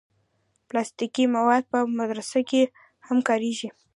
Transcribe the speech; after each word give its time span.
پلاستيکي 0.67 1.25
مواد 1.35 1.63
په 1.71 1.79
مدرسه 1.99 2.39
کې 2.49 2.61
هم 3.07 3.17
کارېږي. 3.27 3.69